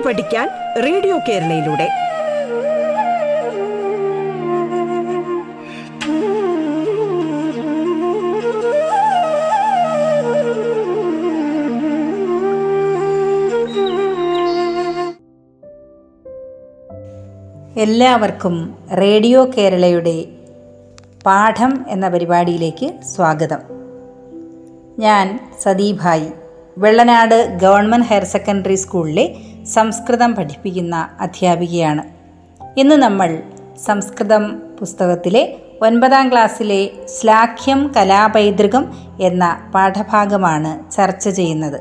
[0.00, 0.48] പാട്ട് പഠിക്കാൻ
[0.84, 1.88] റേഡിയോ കേരളയിലൂടെ.
[17.80, 18.54] എല്ലാവർക്കും
[19.00, 20.24] റേഡിയോ കേരളയുടെ
[21.26, 23.62] പാഠം എന്ന പരിപാടിയിലേക്ക് സ്വാഗതം.
[24.98, 25.26] ഞാൻ
[25.62, 26.28] Sadibhai
[26.78, 29.24] Vellanad government higher secondary സ്കൂളിലെ
[29.64, 32.02] സംസ്കൃതം പഠിപ്പിക്കുന്ന അധ്യാപികയാണ്.
[32.76, 33.42] ഇന്ന് നമ്മൾ
[33.86, 41.80] സംസ്കൃതം പുസ്തകത്തിലെ ഒൻപതാം ക്ലാസ്സിലെ ശ്ലാഘ്യം കലാപൈതൃകം എന്ന പാഠഭാഗമാണ് ചർച്ച ചെയ്യുന്നത്.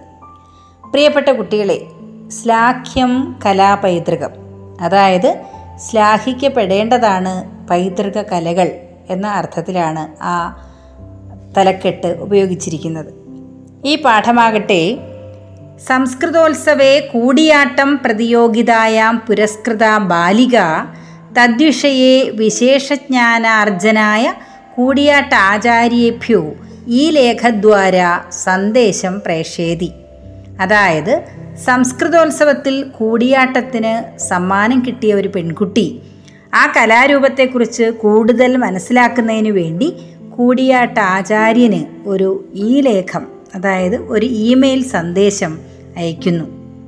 [0.91, 1.81] പ്രിയപ്പെട്ട കുട്ടികളെ
[2.43, 4.29] ശ്ലാഘ്യം കലാപൈതൃകം
[4.81, 5.41] അതായത്
[5.77, 8.71] ശ്ലാഘിക്കപ്പെടേണ്ടതാണ് പൈതൃക കലകൾ
[9.09, 10.65] എന്ന അർത്ഥത്തിലാണ് ആ
[11.57, 13.13] തലക്കെട്ട് ഉപയോഗിച്ചിരിക്കുന്നത്.
[13.85, 14.98] ഈ പാഠമാകട്ടെ
[15.88, 20.58] സംസ്കൃതോത്സവേ കൂടിയാട്ടം പ്രതിയോഗിതായാം പുരസ്കൃത ബാലിക
[21.38, 24.34] തദ്വിഷയെ വിശേഷജ്ഞാനാർജനായ
[24.76, 26.55] കൂടിയാട്ട ആചാര്യേഭ്യോ
[26.88, 29.91] ഈ ലേഖദ്വാര സന്ദേശം പ്രേഷേതി.
[30.60, 31.24] അതായത്
[31.66, 36.02] സംസ്കൃതോത്സവത്തിൽ കൂടിയാട്ടത്തിന് സമ്മാനം കിട്ടിയ ഒരു പെൺകുട്ടി.
[36.54, 39.94] ആ കലാരൂപത്തെക്കുറിച്ച് കൂടുതൽ മനസ്സിലാക്കുന്നതിന് വേണ്ടി
[40.38, 45.68] കൂടിയാട്ട ആചാര്യന് ഒരു ഈ ലേഖം അതായത് ഒരു ഇമെയിൽ സന്ദേശം
[45.99, 46.45] അയക്കുന്നു.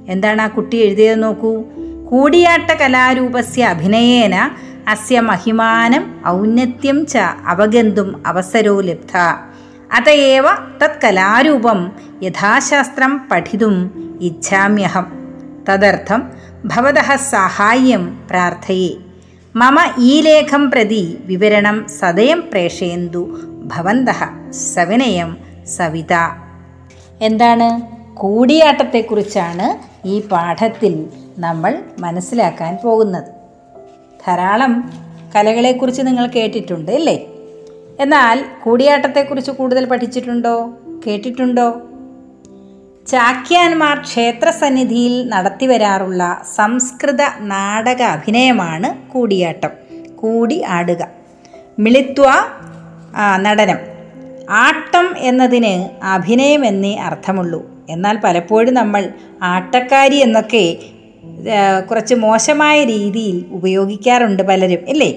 [0.10, 1.64] എന്താണ് ആ കുട്ടി എഴുതിയത് നോക്കൂ?
[2.12, 4.52] കൂടിയാട്ട കലാരൂപസ്യ അഭിനയേന
[4.88, 9.18] അസ്യ മഹിമാനം ഔന്നത്യം ച അവഗന്തും അവസരോ ലബ്ധ.
[9.94, 10.44] അതയേവ
[10.84, 11.92] തത് കലാരൂപം
[12.24, 13.78] യഥാശാസ്ത്രം പഠിതും
[14.22, 15.12] ഇച്ഛാമ്യഹം.
[15.70, 16.32] തദർത്ഥം
[16.66, 18.90] ഭവത സാഹായ്യം പ്രാർത്ഥയേ.
[19.56, 24.10] മമ ഈ ലേഖം പ്രതി വിവരണം സദയം പ്രേഷയന്തു ഭവന്ത
[24.52, 26.14] സവിനയം സവിത.
[27.22, 28.01] എന്താണ്?
[28.16, 33.24] കൂടിയാട്ടത്തെക്കുറിച്ചാണ് ഈ പാഠത്തിൽ നമ്മൾ മനസ്സിലാക്കാൻ പോകുന്നത്.
[34.28, 34.94] ധാരാളം
[35.36, 37.26] കലകളെക്കുറിച്ച് നിങ്ങൾ കേട്ടിട്ടുണ്ട് അല്ലേ?
[38.00, 40.74] എന്നാൽ കൂടിയാട്ടത്തെക്കുറിച്ച് കൂടുതൽ പഠിച്ചിട്ടുണ്ടോ?
[41.08, 41.82] കേട്ടിട്ടുണ്ടോ?
[43.08, 49.70] ചാക്യാന്മാർ ക്ഷേത്രസന്നിധിയിൽ നടത്തിവരാറുള്ള സംസ്കൃത നാടക അഭിനയമാണ് കൂടിയാട്ടം.
[50.16, 51.08] കൂടി ആടുക.
[51.80, 52.26] മിളിത്വ
[53.36, 53.78] നടനം.
[54.50, 57.71] ആട്ടം എന്നതിന് അഭിനയം എന്നേ അർത്ഥമുള്ളൂ.
[57.90, 59.10] എന്നാൽ പലപ്പോഴും നമ്മൾ
[59.42, 60.78] ആട്ടക്കാരി എന്നൊക്കെ
[61.90, 65.10] കുറച്ച് മോശമായ രീതിയിൽ ഉപയോഗിക്കാറുണ്ട് പലരും അല്ലേ?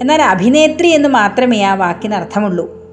[0.00, 2.84] എന്നാൽ അഭിനേത്രി എന്ന് മാത്രമേ ആ വാക്കിന് അർത്ഥമുള്ളൂ.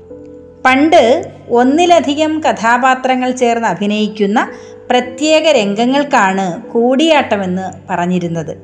[0.65, 4.51] പണ്ട് ഒന്നിലധികം കഥാപാത്രങ്ങൾ ചേർന്ന് അഭിനയിക്കുന്ന
[4.89, 8.57] പ്രത്യേക രംഗങ്ങൾക്കാണ് കൂടിയാട്ടമെന്ന് പറഞ്ഞിരുന്നത്.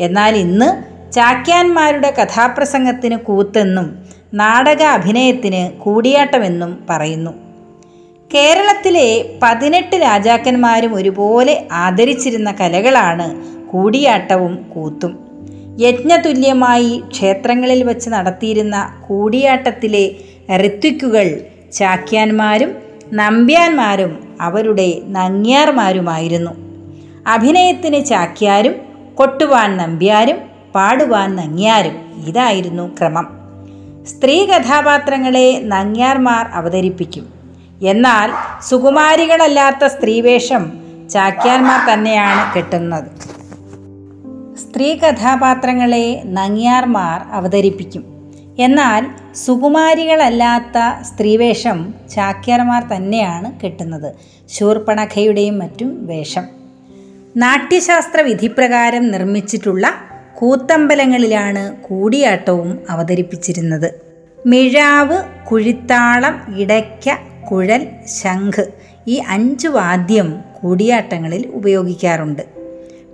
[0.00, 4.04] എന്നാൽ ഇന്ന് ചാക്യാന്മാരുടെ കഥാപ്രസംഗത്തിന് കൂത്തെന്നും
[4.34, 7.45] നാടക അഭിനയത്തിന് കൂടിയാട്ടമെന്നും പറയുന്നു.
[8.34, 15.18] കേരളത്തിലെ പതിനെട്ട് രാജാക്കന്മാരും ഒരുപോലെ ആദരിച്ചിരുന്ന കലകളാണ് കൂടിയാട്ടവും കൂത്തും.
[15.80, 20.10] യജ്ഞതുല്യമായി ക്ഷേത്രങ്ങളിൽ വച്ച് നടത്തിയിരുന്ന കൂടിയാട്ടത്തിലെ
[20.56, 21.40] ഋത്വിക്കുകൾ
[21.72, 22.74] ചാക്യാന്മാരും
[23.12, 26.50] നമ്പ്യാന്മാരും അവരുടെ നങ്ങ്യാർമാരുമായിരുന്നു.
[27.26, 28.74] അഭിനയത്തിന് ചാക്യാരും
[29.14, 30.36] കൊട്ടുവാൻ നമ്പ്യാരും
[30.74, 33.26] പാടുവാൻ നങ്ങ്യാരും ഇതായിരുന്നു ക്രമം.
[34.06, 37.35] സ്ത്രീ കഥാപാത്രങ്ങളെ നങ്ങ്യാർമാർ അവതരിപ്പിക്കും.
[37.82, 38.30] എന്നാൽ
[38.62, 40.72] സുകുമാരികളല്ലാത്ത സ്ത്രീവേഷം
[41.10, 43.04] ചാക്യാന്മാർ തന്നെയാണ് കെട്ടുന്നത്.
[44.58, 48.32] സ്ത്രീ കഥാപാത്രങ്ങളെ നങ്ങിയാർമാർ അവതരിപ്പിക്കും.
[48.58, 54.14] എന്നാൽ സുകുമാരികളല്ലാത്ത സ്ത്രീവേഷം ചാക്യാർമാർ തന്നെയാണ് കെട്ടുന്നത്.
[54.48, 56.44] ശൂർപ്പണഖയുടെയും മറ്റും വേഷം.
[57.36, 59.94] നാട്യശാസ്ത്ര വിധിപ്രകാരം നിർമ്മിച്ചിട്ടുള്ള
[60.34, 63.90] കൂത്തമ്പലങ്ങളിലാണ് കൂടിയാട്ടവും അവതരിപ്പിച്ചിരുന്നത്.
[64.46, 67.18] മിഴാവ് കുഴിത്താളം ഇടയ്ക്ക
[67.50, 67.86] കുഴൽ
[68.22, 68.66] ശംഖ്
[69.06, 72.42] ഈ അഞ്ച് വാദ്യം കൂടിയാട്ടങ്ങളിൽ ഉപയോഗിക്കാറുണ്ട്.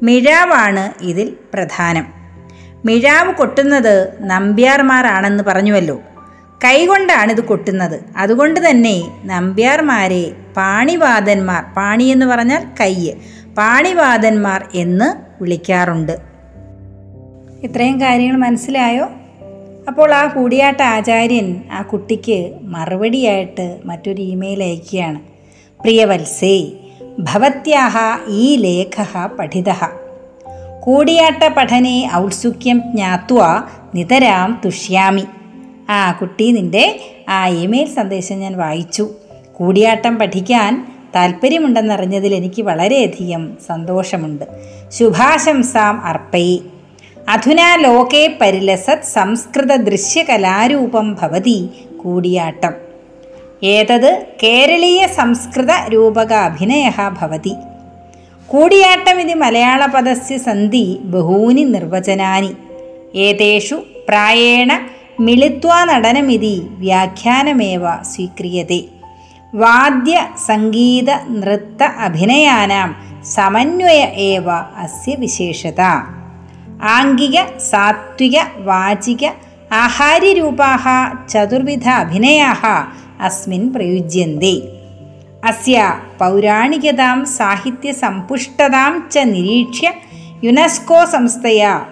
[0.03, 2.07] മിഴാവാണ് ഇതിൽ പ്രധാനം.
[2.85, 6.01] മിഴാവ് കൊട്ടുന്നത് നമ്പ്യാർമാരാണെന്ന് പറഞ്ഞുവല്ലോ.
[6.65, 8.01] കൈകൊണ്ടാണ് ഇത് കൊട്ടുന്നത്.
[8.17, 13.15] അതുകൊണ്ട് തന്നെ നമ്പ്യാർമാരെ പാണിവാദന്മാർ പാണി എന്ന് പറഞ്ഞാൽ കയ്യ്
[13.57, 16.19] പാണിവാദന്മാർ എന്ന് വിളിക്കാറുണ്ട്.
[17.63, 19.11] ഇത്രയും കാര്യങ്ങൾ മനസ്സിലായോ?
[19.89, 25.21] അപ്പോൾ ആ കൂടിയാട്ട ആചാര്യൻ ആ കുട്ടിക്ക് മറുപടിയായിട്ട് മറ്റൊരു ഇമെയിൽ അയക്കുകയാണ്.
[25.81, 26.73] പ്രിയവത്സേ
[27.19, 27.97] ഭവത്യാഹ
[28.29, 29.71] ഈ ലേഖ പഠിത.
[30.81, 33.63] കൂടിയാട്ട പഠനെ ഔത്സുക്യം ജ്ഞാത്വ
[33.95, 35.25] നിതരാം തുഷ്യാമി.
[35.91, 39.11] ആ കുട്ടി നിന്റെ ആ ഇമെയിൽ സന്ദേശം ഞാൻ വായിച്ചു.
[39.53, 44.45] കൂടിയാട്ടം പഠിക്കാൻ താല്പര്യമുണ്ടെന്നറിഞ്ഞതിൽ എനിക്ക് വളരെയധികം സന്തോഷമുണ്ട്.
[44.89, 46.63] ശുഭാശംസാം അർപ്പയി.
[47.29, 51.71] അധുനാ ലോകേ പരിലസത് സംസ്കൃത ദൃശ്യകലാരൂപം ഭവതി
[52.03, 52.75] കൂടിയാട്ടം.
[53.63, 56.91] ഏതത് കേരളീയ സംസ്കൃത രൂപക അഭിനയ
[57.21, 57.55] ഭവതി.
[58.47, 62.53] കൂടിയാട്ടം ഇതി മലയാളപദസ്യ സന്ധി ബഹൂനി നിർവചനാനി.
[63.15, 63.75] ഏതേഷു
[64.09, 64.81] പ്രായേണ
[65.21, 68.81] മിളിത്വാ നടനമിതി വ്യാഖ്യാനമേവ സ്വീക്രിയത്തെ
[69.55, 72.91] വാദ്യ സംഗീത നൃത്ത അഭിനയാനാം
[73.23, 74.49] സമന്വയ ഏവ
[74.85, 75.81] അസ്യ വിശേഷത.
[76.83, 79.27] ആംഗിക സാത്വിക വാചിക
[79.73, 80.87] ആഹാര്യരൂപാः
[81.29, 82.67] ചതുർവിധ അഭിനയാഹ
[83.21, 84.63] അസ്മിൻ പ്രയുജ്യന്തി.
[85.45, 89.93] അസ്യ പൗരാണികതാം സാഹിത്യസമ്പുഷ്ടതാം ച നിരീക്ഷ്യ
[90.45, 91.85] യുനെസ്കോ സംസ്ഥയാ.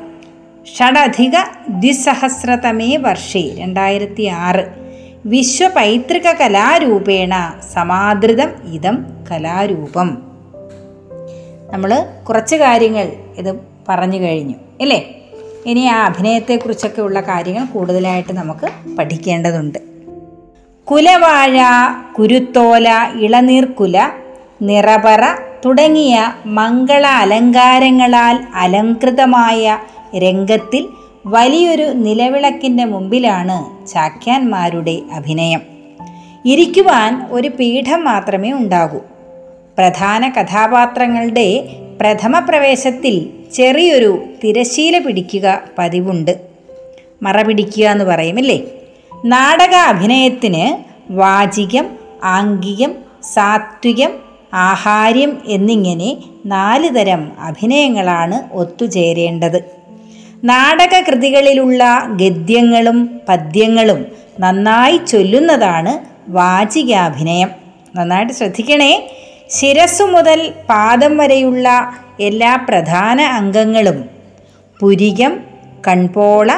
[0.79, 1.37] ഷഡധിക
[1.69, 4.65] ദ്വിസഹസ്രതമേ വർഷേ രണ്ടായിരത്തി ആറ്
[5.27, 10.23] വിശ്വപൈതൃക കലാരൂപേണ സമാദൃതം ഇതം കലാരൂപം.
[11.73, 15.11] നമ്മൾ കുറച്ച് കാര്യങ്ങൾ ഇത് പറഞ്ഞു കഴിഞ്ഞു അല്ലേ
[15.67, 19.79] ഇനി ആ അഭിനയത്തെക്കുറിച്ചൊക്കെ ഉള്ള കാര്യങ്ങൾ കൂടുതലായിട്ട് നമുക്ക് പഠിക്കേണ്ടതുണ്ട്.
[20.85, 21.61] കുലവാഴ
[22.19, 22.89] കുരുത്തോല
[23.21, 24.11] ഇളനീർക്കുല
[24.63, 25.21] നിറപറ
[25.65, 29.79] തുടങ്ങിയ മംഗള അലങ്കാരങ്ങളാൽ അലങ്കൃതമായ
[30.19, 30.89] രംഗത്തിൽ
[31.27, 35.61] വലിയൊരു നിലവിളക്കിന്റെ മുമ്പിലാണ് ചാക്യാന്മാരുടെ അഭിനയം.
[36.45, 38.99] ഇരിക്കുവാൻ ഒരു പീഠം മാത്രമേ ഉണ്ടാകൂ.
[39.79, 41.69] പ്രധാന കഥാപാത്രങ്ങളുടെ
[42.01, 46.41] പ്രഥമ പ്രവേശത്തിൽ ചെറിയൊരു തിരശീല പിടിക്കുക പതിവുണ്ട്.
[47.23, 48.61] മറ പിടിക്കുക എന്ന് പറയുമല്ലേ?
[49.25, 50.83] നാടക അഭിനയത്തിന്
[51.13, 51.87] വാചികം
[52.25, 54.11] ആംഗികം സാത്വികം
[54.55, 56.17] ആഹാര്യം എന്നിങ്ങനെ
[56.47, 59.65] നാല് തരം അഭിനയങ്ങളാണ് ഒത്തുചേരേണ്ടത്.
[60.45, 64.07] നാടകകൃതികളിലുള്ള ഗദ്യങ്ങളും പദ്യങ്ങളും
[64.41, 65.99] നന്നായി ചൊല്ലുന്നതാണ്
[66.31, 67.51] വാചികാഭിനയം.
[67.97, 69.11] നന്നായിട്ട് ശ്രദ്ധിക്കണേ.
[69.51, 74.05] ശിരസ്സു മുതൽ പാദം വരെയുള്ള എല്ലാ പ്രധാന അംഗങ്ങളും
[74.81, 75.41] പുരികം
[75.89, 76.53] കൺപോള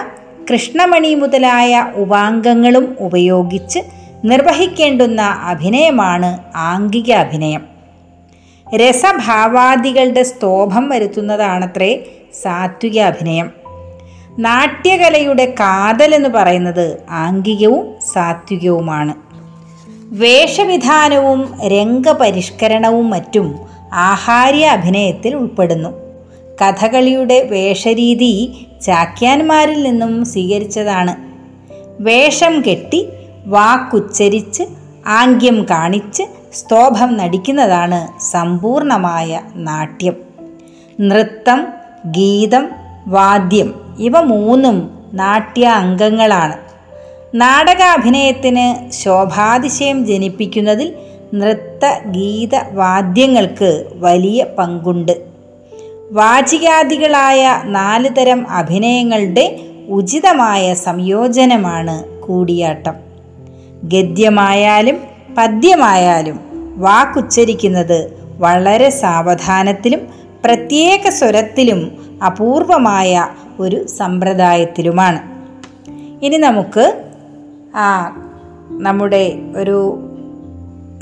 [0.52, 3.78] കൃഷ്ണമണി മുതലായ ഉപാംഗങ്ങളും ഉപയോഗിച്ച്
[4.24, 7.64] നിർവഹിക്കേണ്ടുന്ന അഭിനയമാണ് ആംഗിക അഭിനയം.
[8.76, 12.04] രസഭാവാദികളുടെ സ്തോഭം വരുത്തുന്നതാണത്രേ
[12.42, 13.50] സാത്വിക അഭിനയം.
[14.38, 19.31] നാട്യകലയുടെ കാതൽ എന്ന് പറയുന്നത് ആംഗികവും സാത്വികവുമാണ്.
[20.12, 23.60] വേഷവിധാനവും രംഗപരിഷ്കരണവും മറ്റും
[23.92, 25.88] ആഹാര്യ അഭിനയത്തിൽ ഉൾപ്പെടുന്നു.
[26.62, 31.16] കഥകളിയുടെ വേഷരീതി ചാക്യാന്മാരിൽ നിന്നും സ്വീകരിച്ചതാണ്.
[32.02, 33.08] വേഷം കെട്ടി
[33.46, 34.62] വാക്കുച്ചരിച്ച്
[35.06, 36.22] ആംഗ്യം കാണിച്ച്
[36.54, 40.16] സ്തോഭം നടിക്കുന്നതാണ് സമ്പൂർണമായ നാട്യം.
[41.00, 41.66] നൃത്തം
[42.06, 42.68] ഗീതം
[43.06, 46.71] വാദ്യം ഇവ മൂന്നും നാട്യ അംഗങ്ങളാണ്
[47.34, 50.94] നാടകാഭിനയത്തിന് ശോഭാതിശയം ജനിപ്പിക്കുന്നതിൽ
[51.34, 55.24] നൃത്ത ഗീത വാദ്യങ്ങൾക്ക് വലിയ പങ്കുണ്ട്.
[56.10, 62.94] വാചികാദികളായ നാല് തരം അഭിനയങ്ങളുടെ ഉചിതമായ സംയോജനമാണ് കൂടിയാട്ടം.
[63.84, 64.98] ഗദ്യമായാലും
[65.38, 66.40] പദ്യമായാലും
[66.76, 70.00] വാക്കുച്ചരിക്കുന്നത് വളരെ സാവധാനത്തിലും
[70.44, 71.92] പ്രത്യേക സ്വരത്തിലും
[72.26, 73.28] അപൂർവമായ
[73.60, 75.32] ഒരു സമ്പ്രദായത്തിലുമാണ്.
[76.24, 77.02] ഇനി നമുക്ക്
[78.70, 80.08] നമ്മുടെ ഒരു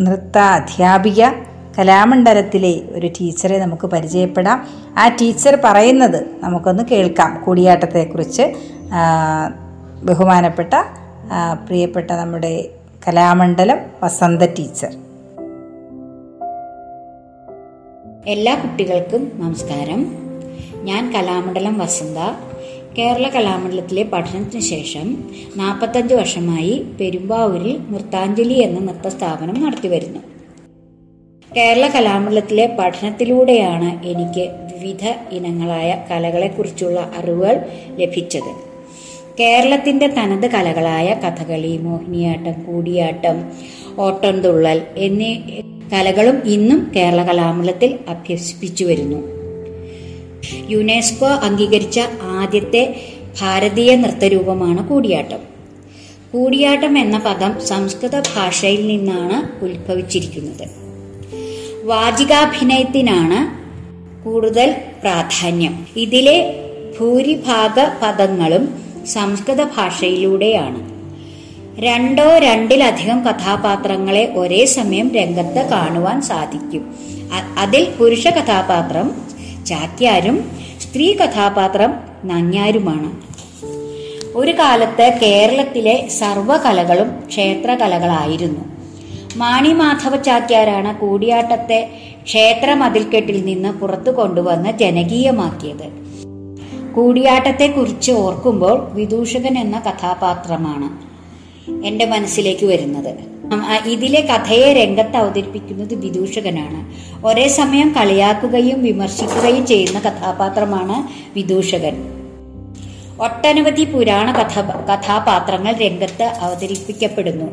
[0.01, 1.25] നൃത്ത അധ്യാപിക
[1.79, 4.67] കലാമണ്ഡലത്തിലെ ഒരു ടീച്ചറെ നമുക്ക് പരിചയപ്പെടാം.
[4.99, 7.43] ആ ടീച്ചർ പറയുന്നത് നമുക്കൊന്ന് കേൾക്കാം.
[7.45, 8.43] കൂടിയാട്ടത്തെക്കുറിച്ച്
[10.03, 10.75] ബഹുമാനപ്പെട്ട
[11.67, 12.71] പ്രിയപ്പെട്ട നമ്മുടെ
[13.09, 14.93] കലാമണ്ഡലം വസന്ത ടീച്ചർ.
[18.27, 20.01] എല്ലാ കുട്ടികൾക്കും നമസ്കാരം.
[20.83, 22.19] ഞാൻ കലാമണ്ഡലം വസന്ത.
[22.99, 25.25] കേരള കലാമണ്ഡലത്തിലെ പഠനത്തിന് ശേഷം
[25.57, 30.21] നാൽപ്പത്തഞ്ച് വർഷമായി പെരുമ്പാവൂരിൽ നൃത്താഞ്ജലി എന്ന നൃത്ത സ്ഥാപനം നടത്തിവരുന്നു.
[31.57, 37.65] കേരള കലാമണ്ഡലത്തിലെ പഠനത്തിലൂടെയാണ് എനിക്ക് വിവിധ ഇനങ്ങളായ കലകളെക്കുറിച്ചുള്ള അറിവുകൾ
[37.97, 38.53] ലഭിച്ചത്.
[39.41, 43.53] കേരളത്തിന്റെ തനത് കലകളായ കഥകളി മോഹിനിയാട്ടം കൂടിയാട്ടം
[43.99, 45.37] ഓട്ടംതുള്ളൽ എന്നീ
[45.93, 49.40] കലകളും ഇന്നും കേരള കലാമണ്ഡലത്തിൽ അഭ്യസിപ്പിച്ചു വരുന്നു.
[50.71, 52.97] യുനെസ്കോ അംഗീകരിച്ച ആദ്യത്തെ
[53.41, 55.39] ഭാരതീയ നൃത്തരൂപമാണ് കൂടിയാട്ടം.
[56.33, 60.69] കൂടിയാട്ടം എന്ന പദം സംസ്കൃത ഭാഷയിൽ നിന്നാണ് ഉത്ഭവിച്ചിരിക്കുന്നത്.
[61.87, 63.61] വാചികാഭിനയത്തിനാണ്
[64.25, 65.87] കൂടുതൽ പ്രാധാന്യം.
[65.97, 66.55] ഇതിലെ
[67.01, 70.91] ഭൂരിഭാഗ പദങ്ങളും സംസ്കൃത ഭാഷയിലൂടെയാണ്.
[71.81, 76.95] രണ്ടോ രണ്ടിലധികം കഥാപാത്രങ്ങളെ ഒരേ സമയം രംഗത്ത് കാണുവാൻ സാധിക്കും.
[77.59, 79.30] അതിൽ പുരുഷ കഥാപാത്രം
[79.71, 80.51] ചാക്യാരും
[80.81, 83.31] സ്ത്രീ കഥാപാത്രം നങ്ങ്യാരുമാണ്.
[84.35, 88.65] ഒരു കാലത്ത് കേരളത്തിലെ സർവകലകളും ക്ഷേത്രകലകളായിരുന്നു.
[89.37, 91.91] മാണിമാധവ ചാക്യാരാണ് കൂടിയാട്ടത്തെ
[92.23, 95.89] ക്ഷേത്ര മതിൽക്കെട്ടിൽ നിന്ന് പുറത്തു കൊണ്ടുവന്ന് ജനകീയമാക്കിയത്.
[96.93, 101.11] കൂടിയാട്ടത്തെക്കുറിച്ച് ഓർക്കുമ്പോൾ വിദൂഷകൻ എന്ന കഥാപാത്രമാണ്
[101.87, 103.40] എന്റെ മനസ്സിലേക്ക് വരുന്നത്.
[103.87, 106.81] ഇതിലെ കഥയെ രംഗത്ത് അവതരിപ്പിക്കുന്നത് വിദൂഷകനാണ്.
[107.27, 111.97] ഒരേ സമയം കളിയാക്കുകയും വിമർശിക്കുകയും ചെയ്യുന്ന കഥാപാത്രമാണ് വിദൂഷകൻ.
[113.21, 117.47] ഒട്ടനവധി പുരാണ കഥ കഥാപാത്രങ്ങൾ രംഗത്ത് അവതരിപ്പിക്കപ്പെടുന്നു.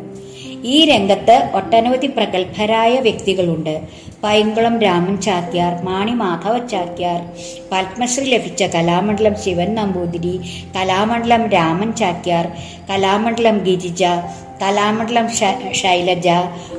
[0.63, 3.82] ഈ രംഗത്ത് ഒട്ടനവധി പ്രഗത്ഭരായ വ്യക്തികളുണ്ട്.
[4.24, 7.22] പൈങ്കുളം രാമൻ ചാക്യാർ മാണി മാധവ ചാക്യാർ
[7.72, 10.39] പത്മശ്രീ ലഭിച്ച കലാമണ്ഡലം ശിവൻ നമ്പൂതിരി
[10.75, 12.48] കലാമണ്ഡലം രാമൻ ചാക്യാർ
[12.89, 14.04] കലാമണ്ഡലം ഗിരിജ
[14.62, 15.28] കലാമണ്ഡലം
[15.74, 16.28] ശൈലജ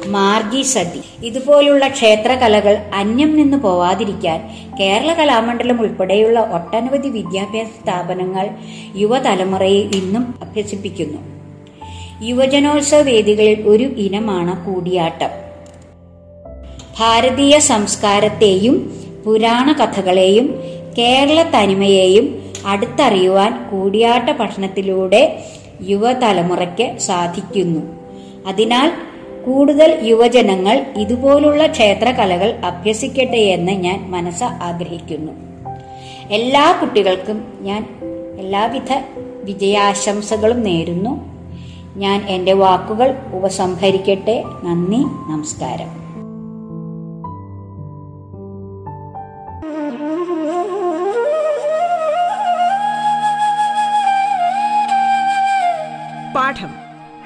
[0.07, 1.27] മാർഗി സതി.
[1.27, 4.49] ഇതുപോലുള്ള ക്ഷേത്രകലകൾ അന്യം നിന്ന് പോവാതിരിക്കാൻ
[4.81, 8.51] കേരള കലാമണ്ഡലം ഉൾപ്പെടെയുള്ള ഒട്ടനവധി വിദ്യാഭ്യാസ സ്ഥാപനങ്ങൾ
[8.97, 11.19] യുവതലമുറയെ ഇന്നും അഭ്യസിപ്പിക്കുന്നു.
[12.23, 15.31] യുവജനോത്സവ വേദികളിൽ ഒരു ഇനമാണ് കൂടിയാട്ടം.
[16.99, 18.77] ഭാരതീയ സംസ്കാരത്തെയും
[19.27, 20.61] പുരാണ കഥകളെയും
[20.99, 25.45] കേരള തനിമയെയും അടുത്തറിയുവാൻ കൂടിയാട്ട പഠനത്തിലൂടെ
[25.83, 27.81] യുവതലമുറയ്ക്ക് സാധിക്കുന്നു.
[28.47, 28.93] അതിനാൽ
[29.47, 35.33] കൂടുതൽ യുവജനങ്ങൾ ഇതുപോലുള്ള ക്ഷേത്രകലകൾ അഭ്യസിക്കട്ടെ എന്ന് ഞാൻ മനസ്സ് ആഗ്രഹിക്കുന്നു.
[36.31, 37.89] എല്ലാ കുട്ടികൾക്കും ഞാൻ
[38.39, 38.93] എല്ലാവിധ
[39.45, 41.39] വിജയാശംസകളും നേരുന്നു.
[41.97, 44.43] ഞാൻ എന്റെ വാക്കുകൾ ഉപസംഹരിക്കട്ടെ.
[44.65, 46.08] നന്ദി നമസ്കാരം.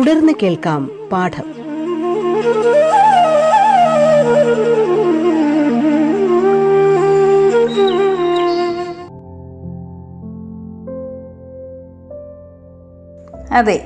[0.00, 1.44] തുടർന്ന് കേൾക്കാം പാഠം.
[13.52, 13.84] അതെ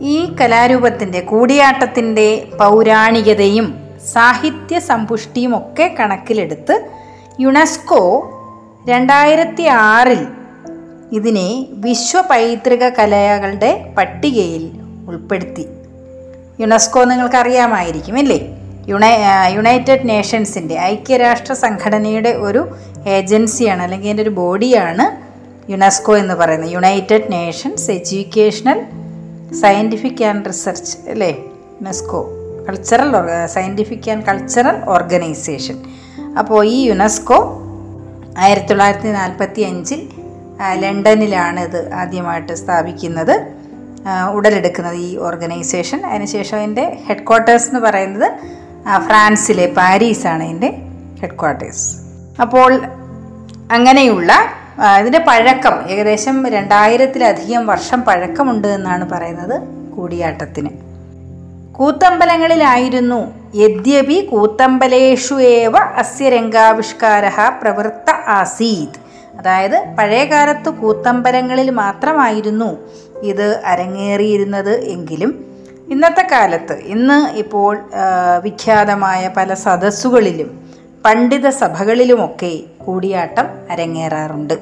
[0.00, 3.74] ഈ കലാരൂപത്തിന്റെ കൂടിയാട്ടത്തിന്റെ പൗരാണികതയും
[4.12, 6.90] സാഹിത്യ സമ്പുഷ്ടിയും ഒക്കെ കണക്കിലെടുത്ത്
[7.40, 8.30] യുനെസ്കോ
[8.88, 10.26] രണ്ടായിരത്തി ആറിൽ
[11.12, 14.77] ഇതിനെ വിശ്വ പൈതൃക കലകളുടെ പട്ടികയിൽ
[15.08, 15.66] ഉൾപ്പെടുത്തി.
[16.60, 18.38] യുനെസ്കോ നിങ്ങൾക്കറിയാമായിരിക്കും അല്ലേ?
[18.88, 19.12] യുണൈ
[19.54, 25.28] യുണൈറ്റഡ് നേഷൻസിന്റെ ഐക്യരാഷ്ട്ര സംഘടനയുടെ ഒരു ഏജൻസിയാണ് അല്ലെങ്കിൽ അതിന്റെ ഒരു ബോഡിയാണ്
[25.70, 26.70] യുനെസ്കോ എന്ന് പറയുന്നത്.
[26.70, 28.80] United Nations educational
[29.54, 31.30] scientific and research അല്ലേ?
[31.80, 32.28] UNESCO.
[32.68, 33.12] Cultural
[33.46, 35.82] scientific and cultural organisation.
[36.38, 37.62] അപ്പോൾ ഈ യുനെസ്കോ
[38.38, 40.08] ആയിരത്തി തൊള്ളായിരത്തി നാൽപ്പത്തി അഞ്ചിൽ
[40.72, 43.57] ലണ്ടനിലാണ് ഇത് ആദ്യമായിട്ട് സ്ഥാപിക്കുന്നത്.
[44.32, 46.06] ഉടലെടുക്കുന്നത് ഈ ഓർഗനൈസേഷൻ.
[46.06, 48.32] അതിനുശേഷം അതിന്റെ ഹെഡ് ക്വാർട്ടേഴ്സ് എന്ന് പറയുന്നത്
[49.06, 50.70] ഫ്രാൻസിലെ പാരീസാണ് അതിന്റെ
[51.20, 51.86] ഹെഡ് ക്വാർട്ടേഴ്സ്
[52.40, 52.80] അപ്പോൾ
[53.72, 54.32] അങ്ങനെയുള്ള
[55.00, 59.56] ഇതിന്റെ പഴക്കം ഏകദേശം രണ്ടായിരത്തിലധികം വർഷം പഴക്കമുണ്ട് എന്നാണ് പറയുന്നത്
[59.96, 60.70] കൂടിയാട്ടത്തിന്.
[61.72, 63.18] കൂത്തമ്പലങ്ങളിലായിരുന്നു
[63.54, 67.28] യദ്യപി കൂത്തമ്പലേഷു ഏവ അസ്യ രംഗാവിഷ്കാര
[67.62, 68.96] പ്രവൃത്ത ആസീത്.
[69.38, 72.70] അതായത് പഴയകാലത്ത് കൂത്തമ്പലങ്ങളിൽ മാത്രമായിരുന്നു
[73.22, 75.44] ഇത് അരങ്ങേറിയിരുന്നത് എങ്കിലും
[75.88, 77.78] ഇന്നത്തെ കാലത്ത് ഇന്ന് ഇപ്പോൾ
[78.42, 80.68] വിഖ്യാതമായ പല സദസ്സുകളിലും
[81.04, 84.54] പണ്ഡിത സഭകളിലുമൊക്കെ കൂടിയാട്ടം അരങ്ങേറാറുണ്ട്.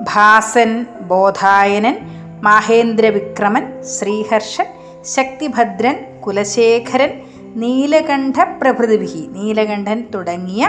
[0.00, 1.96] ഭാസൻ ബോധായനൻ
[2.42, 4.66] മഹേന്ദ്ര വിക്രമൻ ശ്രീഹർഷൻ
[5.02, 7.10] ശക്തിഭദ്രൻ കുലശേഖരൻ
[7.56, 10.68] നീലകണ്ഠ പ്രഭൃതിഭി നീലകണ്ഠൻ തുടങ്ങിയ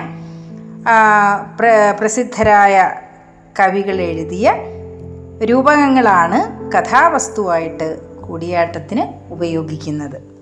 [1.59, 2.91] പ്ര പ്രസിദ്ധരായ
[3.59, 4.53] കവികൾ എഴുതിയ
[5.45, 10.39] രൂപകങ്ങളാണ് കഥാവസ്തുവായിട്ട് കൂടിയാട്ടത്തിന് ഉപയോഗിക്കുന്നത്.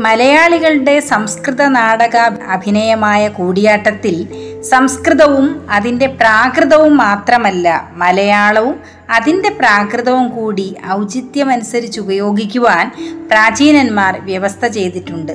[0.00, 2.16] മലയാളികളുടെ സംസ്കൃത നാടക
[2.50, 4.28] അഭിനയമായ കൂടിയാട്ടത്തിൽ
[4.62, 8.80] സംസ്കൃതവും അതിന്റെ പ്രാകൃതവും മാത്രമല്ല മലയാളവും
[9.10, 12.92] അതിന്റെ പ്രാകൃതവും കൂടി ഔചിത്യമനുസരിച്ച് ഉപയോഗിക്കുവാൻ
[13.30, 15.32] പ്രാചീനന്മാർ വ്യവസ്ഥ ചെയ്തിട്ടുണ്ട്.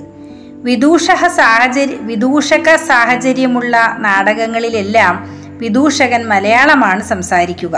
[0.63, 7.75] വിദൂഷക സാഹചര്യ വിദൂഷക സാഹചര്യമുള്ള നാടകങ്ങളിലെല്ലാം വിദൂഷകൻ മലയാളമാണ് സംസാരിക്കുക.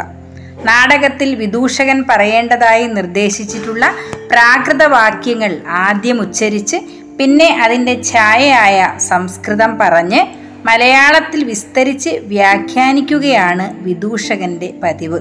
[0.63, 3.85] നാടകത്തിൽ വിദൂഷകൻ പറയേണ്ടതായി നിർദ്ദേശിച്ചിട്ടുള്ള
[4.31, 6.77] പ്രാകൃത വാക്യങ്ങൾ ആദ്യം ഉച്ചരിച്ച്
[7.19, 10.21] പിന്നെ അതിന്റെ ഛായയായ സംസ്കൃതം പറഞ്ഞ്
[10.67, 15.19] മലയാളത്തിൽ വിസ്തരിച്ച് വ്യാഖ്യാനിക്കുകയാണ് വിദൂഷകന്റെ പതിവ്.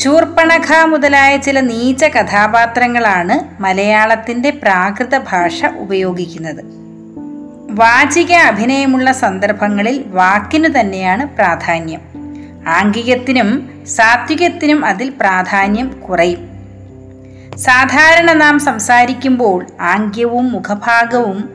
[0.00, 6.81] ശൂർപ്പണഖ മുതലായ ചില നീച കഥാപാത്രങ്ങളാണ് മലയാളത്തിന്റെ പ്രാകൃത ഭാഷ ഉപയോഗിക്കുന്നത്.
[7.72, 12.00] വാചിക അഭിനയമുള്ള സന്ദർഭങ്ങളിൽ വാക്കിനു തന്നെയാണ് പ്രാധാന്യം.
[12.68, 16.50] ആംഗികത്തിനും സാത്വികത്തിനും അതിൽ പ്രാധാന്യം കുറയും.
[17.56, 21.50] സാധാരണ നാം സംസാരിക്കുമ്പോൾ ആംഗ്യവും മുഖഭാഗവും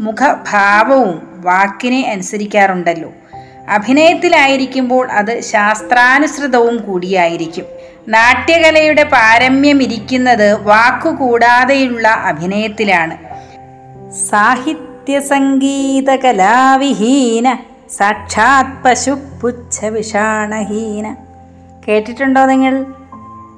[0.00, 3.12] മുഖഭാവവും വാക്കിനെ അനുസരിക്കാറുണ്ടല്ലോ.
[3.68, 7.64] അഭിനയത്തിലായിരിക്കുമ്പോൾ അത് ശാസ്ത്രാനുസൃതവും കൂടിയായിരിക്കും.
[8.08, 13.16] നാട്യകലയുടെ പാരമ്യം ഇരിക്കുന്നത് വാക്കുകൂടാതെയുള്ള അഭിനയത്തിലാണ്.
[14.30, 17.58] സാഹിത്യ സംഗീത കലാവിഹീന
[17.90, 21.16] സാക്ഷാത് പശു പുച്ഛ വിഷാണഹീന
[21.88, 22.86] കേട്ടിട്ടുണ്ടോ നിങ്ങൾ?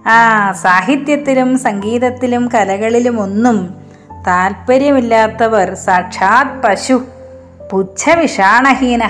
[0.06, 3.74] ആ സാഹിത്യത്തിലും സംഗീതത്തിലും കലകളിലും ഒന്നും
[4.26, 7.04] താല്പര്യമില്ലാത്തവർ സാക്ഷാത് പശു
[7.72, 9.06] പുച്ഛ വിഷാണഹീന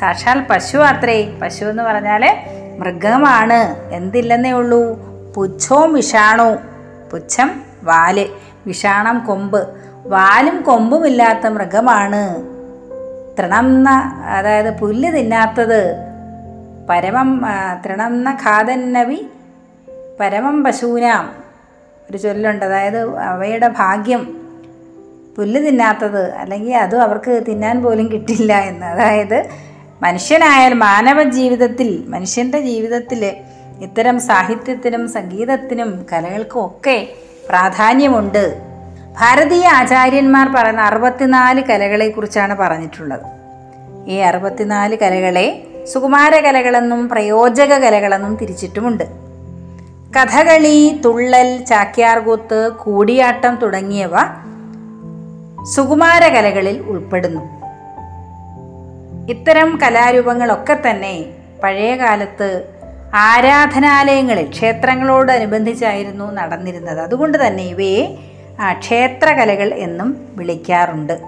[0.00, 2.36] സാക്ഷാൽ പശു അത്രേ പശു എന്ന് പറഞ്ഞാൽ
[2.78, 3.90] മൃഗമാണ്.
[3.92, 4.80] എന്തില്ലെന്നേ ഉള്ളൂ.
[5.36, 6.58] പുച്ഛവും വിഷാണവും.
[7.12, 7.50] പുച്ഛം
[7.82, 8.26] വാൽ
[8.66, 9.91] വിഷാണം കൊമ്പ്.
[10.06, 12.42] വാലും കൊമ്പുമില്ലാത്ത മൃഗമാണ്.
[13.38, 13.88] തൃണംന
[14.24, 15.96] അതായത് പുല്ല് തിന്നാത്തത്
[16.88, 17.42] പരമം
[17.86, 19.26] തൃണംന ഖാതന്നവി
[20.20, 21.32] പരമം പശൂനാം.
[22.10, 22.64] ഒരു ചൊല്ലുണ്ട്.
[22.64, 24.40] അതായത് അവയുടെ ഭാഗ്യം
[25.38, 28.86] പുല്ല് തിന്നാത്തത് അല്ലെങ്കിൽ അതും അവർക്ക് തിന്നാൻ പോലും കിട്ടില്ല എന്ന്.
[28.86, 29.46] അതായത്
[30.02, 33.36] മനുഷ്യനായാൽ മാനവ ജീവിതത്തിൽ മനുഷ്യന്റെ ജീവിതത്തിൽ
[33.80, 37.08] ഇത്തരം സാഹിത്യത്തിനും സംഗീതത്തിനും കലകൾക്കും ഒക്കെ
[37.48, 38.71] പ്രാധാന്യമുണ്ട്.
[39.20, 43.20] ഭാരതീയ ആചാര്യന്മാർ പറയുന്ന അറുപത്തിനാല് കലകളെക്കുറിച്ചാണ് പറഞ്ഞിട്ടുള്ളത്.
[44.06, 49.04] ഈ അറുപത്തിനാല് കലകളെ സുകുമാര കലകളെന്നും പ്രയോജക കലകളെന്നും തിരിച്ചിട്ടുമുണ്ട്.
[50.16, 54.10] കഥകളി തുള്ളൽ ചാക്യാർകൂത്ത് കൂടിയാട്ടം തുടങ്ങിയവ
[55.64, 57.42] സുകുമാര കലകളിൽ ഉൾപ്പെടുന്നു.
[59.30, 61.24] ഇത്തരം കലാരൂപങ്ങളൊക്കെ തന്നെ
[61.62, 62.68] പഴയ കാലത്ത്
[63.14, 67.00] ആരാധനാലയങ്ങളിൽ ക്ഷേത്രങ്ങളോടനുബന്ധിച്ചായിരുന്നു നടന്നിരുന്നത്.
[67.00, 68.31] അതുകൊണ്ട് തന്നെ ഇവയെ
[68.70, 71.20] ക്ഷേത്രകലകൾ എന്നും വിളിക്കാറുണ്ട്.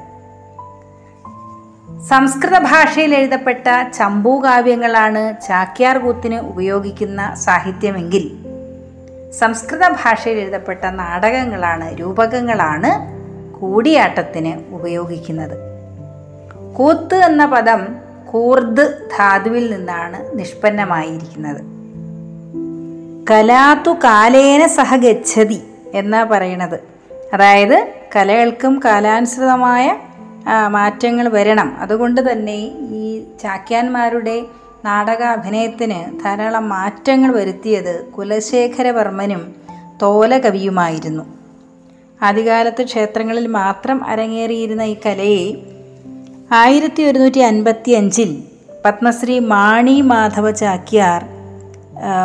[2.09, 8.31] സംസ്കൃത ഭാഷയിൽ എഴുതപ്പെട്ട ചമ്പൂകാവ്യങ്ങളാണ് ചാക്യാർ കൂത്തിന് ഉപയോഗിക്കുന്ന സാഹിത്യമെങ്കിൽ
[9.33, 13.15] സംസ്കൃത ഭാഷയിൽ എഴുതപ്പെട്ട നാടകങ്ങളാണ് രൂപകങ്ങളാണ്
[13.61, 15.59] കൂടിയാട്ടത്തിന് ഉപയോഗിക്കുന്നത്.
[16.75, 17.97] കൂത്ത് എന്ന പദം
[18.33, 21.63] കൂർദ് ധാതുവിൽ നിന്നാണ് നിഷ്പന്നമായിരിക്കുന്നത്.
[23.31, 25.63] കലാതു കാലേന സഹ ഗച്ഛതി
[25.95, 26.94] എന്നാ പറയണത്.
[27.33, 29.97] അതായത് കലകൾക്കും കാലാനുസൃതമായ
[30.69, 31.77] മാറ്റങ്ങൾ വരണം.
[31.79, 32.59] അതുകൊണ്ട് തന്നെ
[32.91, 34.43] ഈ ചാക്യാന്മാരുടെ
[34.85, 39.55] നാടക അഭിനയത്തിന് ധാരാളം മാറ്റങ്ങൾ വരുത്തിയത് കുലശേഖരവർമ്മനും
[40.03, 41.25] തോലകവിയുമായിരുന്നു.
[42.23, 45.55] ആദ്യകാലത്ത് ക്ഷേത്രങ്ങളിൽ മാത്രം അരങ്ങേറിയിരുന്ന ഈ കലയെ
[46.53, 48.43] ആയിരത്തി ഒരുന്നൂറ്റി അൻപത്തി അഞ്ചിൽ
[48.85, 51.25] പത്മശ്രീ മാണി മാധവ ചാക്യാർ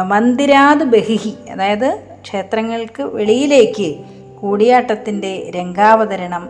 [0.08, 3.90] മന്ദിരാത് ബഹിഹി അതായത് ക്ഷേത്രങ്ങൾക്ക് വെളിയിലേക്ക്
[4.42, 6.50] കൂടിയാട്ടത്തിന്റെ രംഗാവതരണം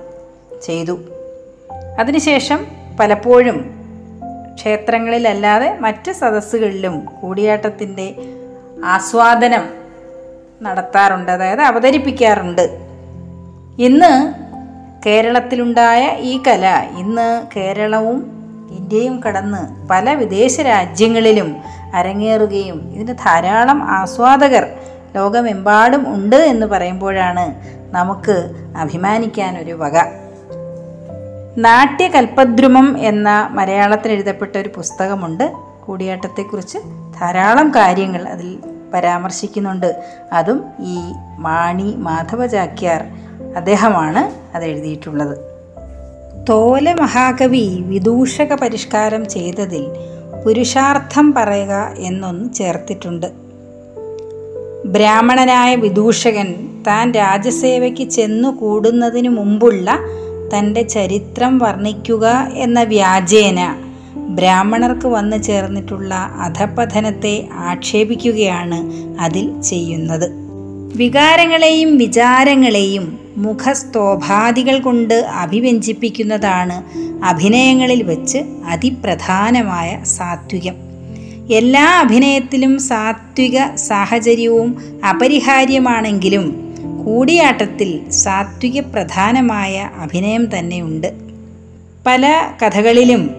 [0.66, 1.00] ചെയ്തു.
[2.00, 2.68] അതിനുശേഷം
[3.00, 3.80] പലപ്പോഴും
[4.56, 8.16] ക്ഷേത്രങ്ങളിലല്ലാതെ മറ്റ് സദസ്സുകളിലും കൂടിയാട്ടത്തിന്റെ
[8.86, 9.70] ആസ്വാദനം
[10.62, 12.80] നടത്താറുണ്ട് അതായത് അവതരിപ്പിക്കാറുണ്ട്.
[13.80, 14.34] ഇന്ന്
[15.06, 18.40] കേരളത്തിലുണ്ടായ ഈ കല ഇന്ന് കേരളവും
[18.72, 21.56] ഇന്ത്യയും കടന്ന് പല വിദേശ രാജ്യങ്ങളിലും
[21.94, 24.68] അരങ്ങേറുകയും ഇതിന് ധാരാളം ആസ്വാദകർ
[25.16, 27.56] ലോകമെമ്പാടും ഉണ്ട് എന്ന് പറയുമ്പോഴാണ്
[27.96, 29.98] നമുക്ക് അഭിമാനിക്കാനൊരു വക.
[31.58, 35.54] നാട്യകൽപദ്രുമം എന്ന മലയാളത്തിൽ എഴുതപ്പെട്ട ഒരു പുസ്തകമുണ്ട്.
[35.86, 36.78] കൂടിയാട്ടത്തെക്കുറിച്ച്
[37.22, 38.60] ധാരാളം കാര്യങ്ങൾ അതിൽ
[38.94, 40.04] പരാമർശിക്കുന്നുണ്ട്.
[40.34, 40.98] അതും ഈ
[41.38, 43.06] മാണി മാധവ ചാക്യാർ
[43.56, 45.38] അദ്ദേഹമാണ് അത് എഴുതിയിട്ടുള്ളത്.
[46.50, 49.88] തോല മഹാകവി വിദൂഷക പരിഷ്കാരം ചെയ്തതിൽ
[50.46, 53.49] പുരുഷാർത്ഥം പറയുക എന്നൊന്ന് ചേർത്തിട്ടുണ്ട്.
[54.86, 56.56] ബ്രാഹ്മണനായ വിദൂഷകൻ
[56.88, 60.00] താൻ രാജസേവയ്ക്ക് ചെന്നു കൂടുന്നതിനു മുമ്പുള്ള
[60.54, 63.76] തന്റെ ചരിത്രം വർണിക്കുക എന്ന വ്യാജേന
[64.16, 70.32] ബ്രാഹ്മണർക്ക് വന്നു ചേർന്നിട്ടുള്ള അധപതനത്തെ ആക്ഷേപിക്കുകയാണ് അതിൽ ചെയ്യുന്നത്.
[70.96, 76.84] വികാരങ്ങളെയും വിചാരങ്ങളെയും മുഖസ്തോഭാദികൾ കൊണ്ട് അഭിവ്യഞ്ജിപ്പിക്കുന്നതാണ്
[77.24, 78.38] അഭിനയങ്ങളിൽ വച്ച്
[78.68, 80.89] അതിപ്രധാനമായ സാത്വികം.
[81.52, 84.78] എല്ലാ അഭിനയത്തിലും സാത്വിക സാഹചര്യവും
[85.10, 91.14] അപരിഹാര്യമാണെങ്കിലും കൂടിയാട്ടത്തിൽ സാത്വിക പ്രധാനമായ അഭിനയം തന്നെയുണ്ട്.
[92.08, 93.30] പല കഥകളിലും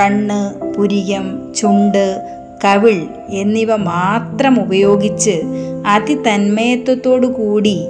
[0.00, 2.22] കണ്ണ് പുരികം ചുണ്ട്
[2.64, 5.42] കവിൾ എന്നിവ മാത്രം ഉപയോഗിച്ച്
[5.86, 7.86] അതിതന്മയത്വത്തോടു കൂടി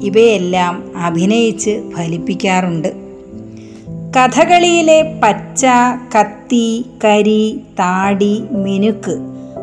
[0.00, 3.03] ഇവയെല്ലാം അഭിനയിച്ച് ഫലിപ്പിക്കാറുണ്ട്.
[4.16, 5.66] കഥകളിയിലെ പച്ച
[6.18, 9.18] കത്തി കരി താടി മിനുക്ക്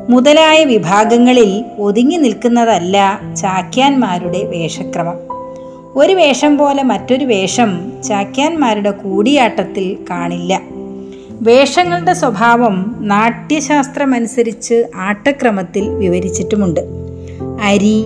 [0.10, 5.20] മുതലായ വിഭാഗങ്ങളിൽ ഒതുങ്ങി നിൽക്കുന്നതല്ല ചാക്യാന്മാരുടെ വേഷക്രമം.
[5.96, 10.62] ഒരു വേഷം പോലെ മറ്റൊരു വേഷം ചാക്യാന്മാരുടെ കൂടിയാട്ടത്തിൽ കാണില്ല.
[11.32, 16.82] വേഷങ്ങളുടെ സ്വഭാവം നാട്യശാസ്ത്രമനുസരിച്ച് ആട്ടക്രമത്തിൽ വിവരിച്ചിട്ടുമുണ്ട്.
[17.64, 18.06] അരി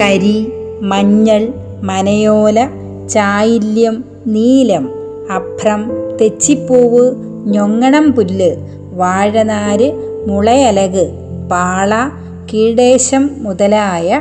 [0.00, 1.48] കരി മഞ്ഞൾ
[1.82, 2.68] മനയോല
[3.10, 7.14] ചായില്യം നീലം അഭ്രം തെച്ചിപ്പൂവ്
[7.54, 8.56] ഞൊങ്ങണം പുല്ല്
[8.92, 9.92] വാഴനാര്
[10.26, 11.12] മുളയലക്
[11.50, 11.94] പാള
[12.52, 14.20] കീടേശം മുതലായ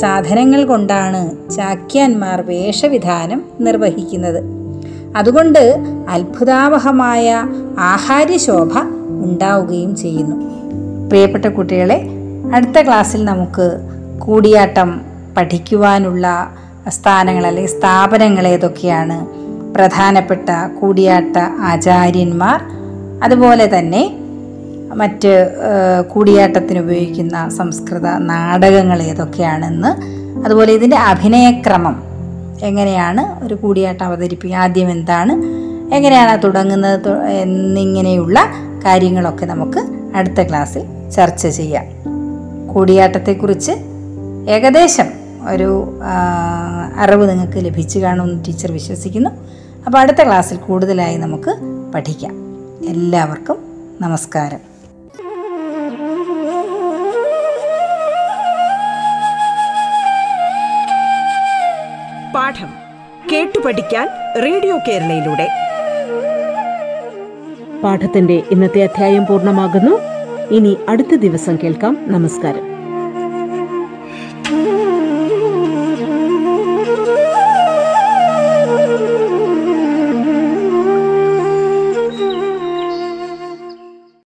[0.00, 4.44] സാധനങ്ങൾ കൊണ്ടാണ് ചാക്യാന്മാർ വേഷവിധാനം നിർവഹിക്കുന്നത്.
[5.16, 7.46] അതുകൊണ്ട് അത്ഭുതാവഹമായ
[7.78, 10.36] ആഹാര്യശോഭ ഉണ്ടാവുകയും ചെയ്യുന്നു.
[11.08, 12.06] പ്രിയപ്പെട്ട കുട്ടികളെ
[12.54, 13.80] അടുത്ത ക്ലാസ്സിൽ നമുക്ക്
[14.18, 15.00] കൂടിയാട്ടം
[15.36, 16.52] പഠിക്കുവാനുള്ള
[16.88, 19.45] സ്ഥാനങ്ങൾ അല്ലെങ്കിൽ സ്ഥാപനങ്ങൾ ഏതൊക്കെയാണ്?
[19.74, 20.50] പ്രധാനപ്പെട്ട
[20.80, 22.60] കൂടിയാട്ട ആചാര്യന്മാർ
[23.22, 24.18] അതുപോലെ തന്നെ
[24.94, 25.50] മറ്റ്
[26.08, 29.90] കൂടിയാട്ടത്തിന് ഉപയോഗിക്കുന്ന സംസ്കൃത നാടകങ്ങൾ ഏതൊക്കെയാണെന്ന്
[30.44, 32.02] അതുപോലെ ഇതിന്റെ അഭിനയക്രമം
[32.62, 35.32] എങ്ങനെയാണ് ഒരു കൂടിയാട്ടം അവതരിപ്പിക്കുക ആദ്യം എന്താണ്
[35.94, 38.38] എങ്ങനെയാണ് തുടങ്ങുന്നത് എന്നിങ്ങനെയുള്ള
[38.84, 39.78] കാര്യങ്ങളൊക്കെ നമുക്ക്
[40.14, 41.84] അടുത്ത ക്ലാസ്സിൽ ചർച്ച ചെയ്യാം.
[42.74, 43.72] കൂടിയാട്ടത്തെക്കുറിച്ച്
[44.50, 46.00] ഏകദേശം ഒരു
[46.96, 49.30] അറിവ് നിങ്ങൾക്ക് ലഭിച്ചു കാണുമെന്ന് ടീച്ചർ വിശ്വസിക്കുന്നു.
[49.86, 51.54] അപ്പോൾ അടുത്ത ക്ലാസ്സിൽ കൂടുതലായി നമുക്ക്
[51.94, 52.32] പഠിക്കാം.
[52.86, 53.56] എല്ലാവർക്കും
[54.00, 54.76] നമസ്കാരം.
[62.34, 62.68] പാഠം
[63.32, 64.08] കേട്ടു പഠിക്കാൻ
[64.44, 65.48] റേഡിയോ കേരളയിലൂടെ.
[67.84, 69.98] പാഠത്തിന്റെ ഇന്നത്തെ അധ്യായം പൂർണമാകുന്നു.
[70.50, 71.96] ഇനി അടുത്ത ദിവസം കേൾക്കാം.
[72.08, 72.75] നമസ്കാരം.